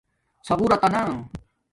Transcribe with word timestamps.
ݼاغݸتانا 0.45 1.05